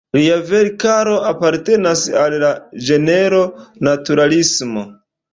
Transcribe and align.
Lia 0.17 0.35
verkaro 0.51 1.17
apartenas 1.31 2.01
al 2.21 2.35
la 2.43 2.49
ĝenro 2.87 3.41
naturalismo. 3.89 4.85